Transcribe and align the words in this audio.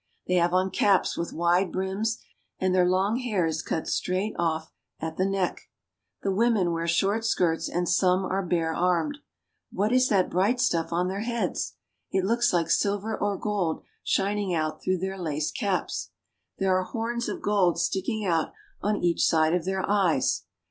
They 0.27 0.33
have 0.37 0.51
on 0.51 0.71
caps 0.71 1.15
with 1.15 1.31
wide 1.31 1.71
brims, 1.71 2.17
and 2.57 2.73
their 2.73 2.89
long 2.89 3.17
hair 3.19 3.45
is 3.45 3.61
cut 3.61 3.87
straight 3.87 4.33
off 4.39 4.71
at 4.99 5.17
the 5.17 5.27
neck. 5.27 5.69
The 6.23 6.31
women 6.33 6.71
wear 6.71 6.87
short 6.87 7.23
skirts 7.23 7.69
and 7.69 7.87
some 7.87 8.25
are 8.25 8.41
bare 8.43 8.73
armed. 8.73 9.19
What 9.71 9.91
is 9.91 10.09
that 10.09 10.31
bright 10.31 10.59
stuff 10.59 10.91
on 10.91 11.07
their 11.07 11.19
heads? 11.21 11.75
It 12.11 12.25
looks 12.25 12.51
like 12.51 12.71
silver 12.71 13.15
or 13.15 13.37
gold 13.37 13.83
shining 14.03 14.55
out, 14.55 14.81
through 14.81 14.97
their 14.97 15.19
lace 15.19 15.51
caps. 15.51 16.09
There 16.57 16.75
are 16.75 16.83
horns 16.83 17.29
of 17.29 17.43
gold 17.43 17.79
sticking 17.79 18.25
out 18.25 18.53
on 18.81 19.03
each 19.03 19.23
side 19.25 19.53
of 19.53 19.65
their 19.65 19.87
eyes. 19.87 20.45